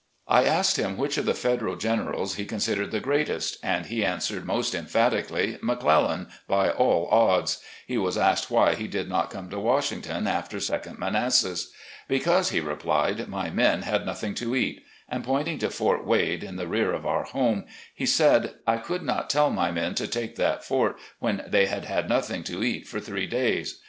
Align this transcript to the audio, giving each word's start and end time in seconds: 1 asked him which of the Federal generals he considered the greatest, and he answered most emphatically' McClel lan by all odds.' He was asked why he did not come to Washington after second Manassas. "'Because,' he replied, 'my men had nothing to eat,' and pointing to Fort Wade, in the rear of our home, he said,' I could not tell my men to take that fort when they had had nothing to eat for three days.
1 0.25 0.45
asked 0.47 0.77
him 0.77 0.97
which 0.97 1.15
of 1.19 1.27
the 1.27 1.33
Federal 1.35 1.75
generals 1.75 2.33
he 2.33 2.43
considered 2.43 2.89
the 2.89 2.99
greatest, 2.99 3.57
and 3.61 3.85
he 3.85 4.03
answered 4.03 4.45
most 4.45 4.73
emphatically' 4.73 5.59
McClel 5.63 6.07
lan 6.07 6.27
by 6.47 6.71
all 6.71 7.07
odds.' 7.11 7.61
He 7.85 7.99
was 7.99 8.17
asked 8.17 8.49
why 8.49 8.73
he 8.73 8.87
did 8.87 9.07
not 9.07 9.29
come 9.29 9.47
to 9.51 9.59
Washington 9.59 10.25
after 10.25 10.59
second 10.59 10.97
Manassas. 10.97 11.71
"'Because,' 12.07 12.49
he 12.49 12.59
replied, 12.59 13.27
'my 13.27 13.51
men 13.51 13.83
had 13.83 14.03
nothing 14.03 14.33
to 14.33 14.55
eat,' 14.55 14.81
and 15.07 15.23
pointing 15.23 15.59
to 15.59 15.69
Fort 15.69 16.03
Wade, 16.03 16.43
in 16.43 16.55
the 16.55 16.67
rear 16.67 16.93
of 16.93 17.05
our 17.05 17.25
home, 17.25 17.65
he 17.93 18.07
said,' 18.07 18.55
I 18.65 18.77
could 18.77 19.03
not 19.03 19.29
tell 19.29 19.51
my 19.51 19.69
men 19.71 19.93
to 19.93 20.07
take 20.07 20.35
that 20.35 20.65
fort 20.65 20.97
when 21.19 21.43
they 21.45 21.67
had 21.67 21.85
had 21.85 22.09
nothing 22.09 22.43
to 22.45 22.63
eat 22.63 22.87
for 22.87 22.99
three 22.99 23.27
days. 23.27 23.79